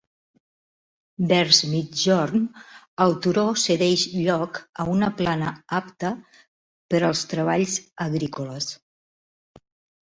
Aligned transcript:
Vers 1.31 1.59
migjorn, 1.73 2.47
el 3.05 3.13
turó 3.27 3.43
cedeix 3.65 4.07
lloc 4.15 4.59
a 4.85 4.87
una 4.95 5.11
plana 5.21 5.53
apta 5.83 6.13
per 6.95 7.05
als 7.13 7.25
treballs 7.37 7.79
agrícoles. 8.11 8.75